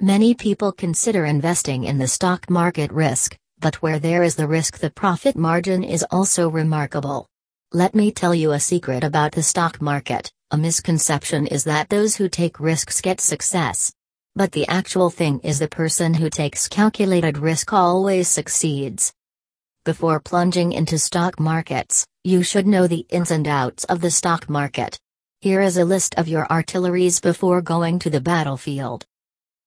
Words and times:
Many 0.00 0.34
people 0.34 0.72
consider 0.72 1.24
investing 1.26 1.84
in 1.84 1.98
the 1.98 2.08
stock 2.08 2.50
market 2.50 2.90
risk, 2.90 3.36
but 3.58 3.76
where 3.76 3.98
there 3.98 4.22
is 4.22 4.34
the 4.34 4.48
risk, 4.48 4.78
the 4.78 4.90
profit 4.90 5.36
margin 5.36 5.84
is 5.84 6.04
also 6.10 6.48
remarkable. 6.48 7.28
Let 7.72 7.94
me 7.94 8.10
tell 8.10 8.34
you 8.34 8.52
a 8.52 8.60
secret 8.60 9.04
about 9.04 9.32
the 9.32 9.42
stock 9.42 9.80
market 9.80 10.32
a 10.52 10.56
misconception 10.56 11.46
is 11.46 11.62
that 11.64 11.88
those 11.88 12.16
who 12.16 12.28
take 12.28 12.58
risks 12.58 13.00
get 13.00 13.20
success. 13.20 13.92
But 14.34 14.50
the 14.50 14.66
actual 14.66 15.08
thing 15.08 15.38
is 15.40 15.60
the 15.60 15.68
person 15.68 16.12
who 16.12 16.28
takes 16.28 16.66
calculated 16.66 17.38
risk 17.38 17.72
always 17.72 18.26
succeeds. 18.26 19.12
Before 19.84 20.18
plunging 20.18 20.72
into 20.72 20.98
stock 20.98 21.38
markets, 21.38 22.04
you 22.24 22.42
should 22.42 22.66
know 22.66 22.88
the 22.88 23.06
ins 23.10 23.30
and 23.30 23.46
outs 23.46 23.84
of 23.84 24.00
the 24.00 24.10
stock 24.10 24.48
market. 24.48 24.98
Here 25.40 25.60
is 25.60 25.76
a 25.76 25.84
list 25.84 26.16
of 26.16 26.26
your 26.26 26.50
artilleries 26.50 27.20
before 27.20 27.62
going 27.62 28.00
to 28.00 28.10
the 28.10 28.20
battlefield. 28.20 29.06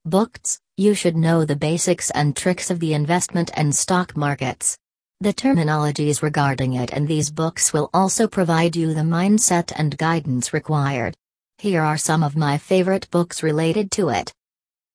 Books, 0.05 0.59
you 0.75 0.95
should 0.95 1.15
know 1.15 1.45
the 1.45 1.55
basics 1.55 2.11
and 2.11 2.35
tricks 2.35 2.69
of 2.69 2.81
the 2.81 2.93
investment 2.93 3.51
and 3.53 3.73
stock 3.73 4.17
markets. 4.17 4.77
The 5.21 5.33
terminologies 5.33 6.21
regarding 6.21 6.73
it 6.73 6.91
and 6.91 7.07
these 7.07 7.31
books 7.31 7.71
will 7.71 7.89
also 7.93 8.27
provide 8.27 8.75
you 8.75 8.93
the 8.93 8.99
mindset 8.99 9.71
and 9.77 9.97
guidance 9.97 10.51
required. 10.51 11.15
Here 11.57 11.81
are 11.81 11.97
some 11.97 12.21
of 12.21 12.35
my 12.35 12.57
favorite 12.57 13.09
books 13.11 13.41
related 13.41 13.91
to 13.91 14.09
it 14.09 14.33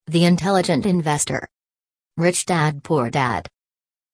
The 0.09 0.27
Intelligent 0.27 0.85
Investor, 0.85 1.49
Rich 2.19 2.45
Dad 2.45 2.85
Poor 2.85 3.09
Dad, 3.09 3.49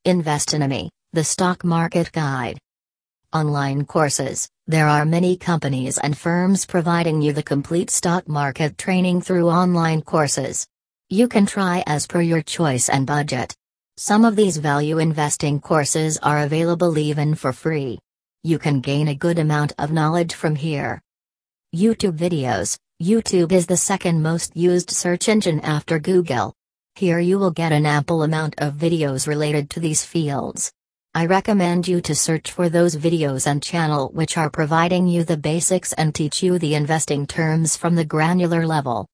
Investonomy, 0.07 0.91
the 1.13 1.25
Stock 1.25 1.65
Market 1.65 2.13
Guide. 2.13 2.61
Online 3.33 3.85
courses 3.85 4.49
There 4.69 4.87
are 4.87 5.05
many 5.05 5.37
companies 5.37 5.99
and 5.99 6.17
firms 6.17 6.65
providing 6.65 7.21
you 7.21 7.33
the 7.33 7.43
complete 7.43 7.91
stock 7.91 8.29
market 8.29 8.79
training 8.79 9.23
through 9.23 9.51
online 9.51 10.01
courses. 10.01 10.69
You 11.11 11.29
can 11.29 11.45
try 11.45 11.85
as 11.87 12.07
per 12.07 12.23
your 12.23 12.41
choice 12.41 12.89
and 12.89 13.07
budget. 13.07 13.55
Some 13.99 14.25
of 14.25 14.37
these 14.37 14.57
value 14.57 14.99
investing 14.99 15.61
courses 15.61 16.17
are 16.23 16.41
available 16.41 16.97
even 16.97 17.35
for 17.35 17.53
free. 17.53 17.99
You 18.43 18.59
can 18.59 18.81
gain 18.81 19.09
a 19.09 19.15
good 19.15 19.39
amount 19.39 19.75
of 19.79 19.93
knowledge 19.93 20.33
from 20.33 20.57
here. 20.57 21.03
YouTube 21.77 22.17
videos 22.17 22.79
YouTube 23.03 23.53
is 23.53 23.67
the 23.67 23.77
second 23.77 24.23
most 24.23 24.57
used 24.57 24.91
search 24.91 25.29
engine 25.29 25.61
after 25.61 25.99
Google. 25.99 26.55
Here 26.95 27.19
you 27.19 27.39
will 27.39 27.51
get 27.51 27.73
an 27.73 27.85
ample 27.85 28.23
amount 28.23 28.55
of 28.59 28.75
videos 28.75 29.27
related 29.27 29.69
to 29.71 29.81
these 29.81 30.05
fields. 30.05 30.73
I 31.15 31.27
recommend 31.27 31.87
you 31.87 32.01
to 32.01 32.15
search 32.15 32.51
for 32.51 32.71
those 32.71 32.97
videos 32.97 33.47
and 33.47 33.63
channel 33.63 34.09
which 34.15 34.39
are 34.39 34.49
providing 34.49 35.07
you 35.07 35.23
the 35.23 35.37
basics 35.37 35.93
and 35.93 36.15
teach 36.15 36.43
you 36.43 36.59
the 36.59 36.75
investing 36.75 37.27
terms 37.27 37.77
from 37.77 37.95
the 37.95 38.07
granular 38.07 38.67
level. 38.67 39.07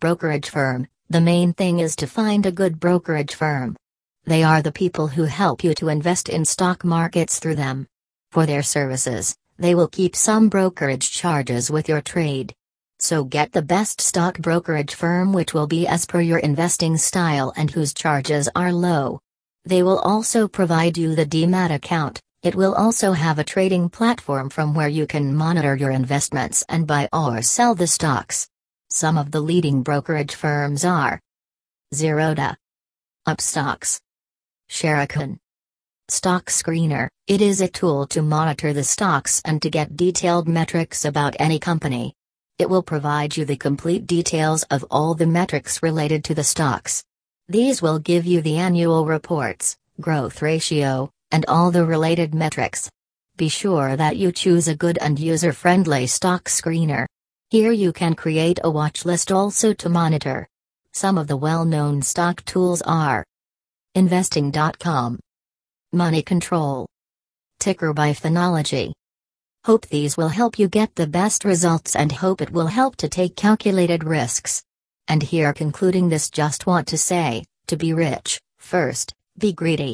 Brokerage 0.00 0.50
firm 0.50 0.86
The 1.14 1.20
main 1.20 1.52
thing 1.52 1.78
is 1.78 1.94
to 1.98 2.08
find 2.08 2.44
a 2.44 2.50
good 2.50 2.80
brokerage 2.80 3.36
firm. 3.36 3.76
They 4.24 4.42
are 4.42 4.60
the 4.60 4.72
people 4.72 5.06
who 5.06 5.22
help 5.22 5.62
you 5.62 5.72
to 5.74 5.88
invest 5.88 6.28
in 6.28 6.44
stock 6.44 6.84
markets 6.84 7.38
through 7.38 7.54
them. 7.54 7.86
For 8.32 8.46
their 8.46 8.64
services, 8.64 9.36
they 9.56 9.76
will 9.76 9.86
keep 9.86 10.16
some 10.16 10.48
brokerage 10.48 11.12
charges 11.12 11.70
with 11.70 11.88
your 11.88 12.00
trade. 12.00 12.52
So 12.98 13.22
get 13.22 13.52
the 13.52 13.62
best 13.62 14.00
stock 14.00 14.40
brokerage 14.40 14.96
firm 14.96 15.32
which 15.32 15.54
will 15.54 15.68
be 15.68 15.86
as 15.86 16.04
per 16.04 16.20
your 16.20 16.40
investing 16.40 16.96
style 16.96 17.52
and 17.56 17.70
whose 17.70 17.94
charges 17.94 18.48
are 18.56 18.72
low. 18.72 19.20
They 19.64 19.84
will 19.84 20.00
also 20.00 20.48
provide 20.48 20.98
you 20.98 21.14
the 21.14 21.26
demat 21.26 21.72
account. 21.72 22.18
It 22.42 22.56
will 22.56 22.74
also 22.74 23.12
have 23.12 23.38
a 23.38 23.44
trading 23.44 23.88
platform 23.88 24.50
from 24.50 24.74
where 24.74 24.88
you 24.88 25.06
can 25.06 25.32
monitor 25.32 25.76
your 25.76 25.92
investments 25.92 26.64
and 26.68 26.88
buy 26.88 27.08
or 27.12 27.40
sell 27.40 27.76
the 27.76 27.86
stocks. 27.86 28.48
Some 28.94 29.18
of 29.18 29.32
the 29.32 29.40
leading 29.40 29.82
brokerage 29.82 30.36
firms 30.36 30.84
are 30.84 31.18
Zerodha, 31.92 32.54
Upstox, 33.26 33.98
Sharekhan. 34.70 35.38
Stock 36.06 36.44
Screener 36.44 37.08
It 37.26 37.42
is 37.42 37.60
a 37.60 37.66
tool 37.66 38.06
to 38.06 38.22
monitor 38.22 38.72
the 38.72 38.84
stocks 38.84 39.42
and 39.44 39.60
to 39.62 39.68
get 39.68 39.96
detailed 39.96 40.46
metrics 40.46 41.04
about 41.04 41.34
any 41.40 41.58
company. 41.58 42.14
It 42.60 42.70
will 42.70 42.84
provide 42.84 43.36
you 43.36 43.44
the 43.44 43.56
complete 43.56 44.06
details 44.06 44.62
of 44.70 44.84
all 44.92 45.14
the 45.14 45.26
metrics 45.26 45.82
related 45.82 46.22
to 46.26 46.34
the 46.36 46.44
stocks. 46.44 47.02
These 47.48 47.82
will 47.82 47.98
give 47.98 48.26
you 48.26 48.42
the 48.42 48.58
annual 48.58 49.06
reports, 49.06 49.76
growth 50.00 50.40
ratio, 50.40 51.10
and 51.32 51.44
all 51.48 51.72
the 51.72 51.84
related 51.84 52.32
metrics. 52.32 52.88
Be 53.36 53.48
sure 53.48 53.96
that 53.96 54.18
you 54.18 54.30
choose 54.30 54.68
a 54.68 54.76
good 54.76 54.98
and 55.00 55.18
user 55.18 55.52
friendly 55.52 56.06
stock 56.06 56.44
screener. 56.44 57.06
Here 57.50 57.72
you 57.72 57.92
can 57.92 58.14
create 58.14 58.58
a 58.64 58.70
watch 58.70 59.04
list 59.04 59.30
also 59.30 59.72
to 59.74 59.88
monitor. 59.88 60.48
Some 60.92 61.18
of 61.18 61.26
the 61.26 61.36
well 61.36 61.64
known 61.64 62.02
stock 62.02 62.44
tools 62.44 62.82
are 62.82 63.24
Investing.com. 63.94 65.20
Money 65.92 66.22
Control. 66.22 66.86
Ticker 67.60 67.92
by 67.92 68.12
Finology. 68.12 68.92
Hope 69.64 69.86
these 69.86 70.16
will 70.16 70.28
help 70.28 70.58
you 70.58 70.68
get 70.68 70.94
the 70.96 71.06
best 71.06 71.44
results 71.44 71.94
and 71.94 72.10
hope 72.10 72.40
it 72.40 72.50
will 72.50 72.66
help 72.66 72.96
to 72.96 73.08
take 73.08 73.36
calculated 73.36 74.02
risks. 74.02 74.62
And 75.06 75.22
here 75.22 75.52
concluding 75.52 76.08
this 76.08 76.28
just 76.28 76.66
want 76.66 76.88
to 76.88 76.98
say, 76.98 77.44
to 77.68 77.76
be 77.76 77.92
rich, 77.92 78.40
first, 78.58 79.12
be 79.38 79.52
greedy. 79.52 79.92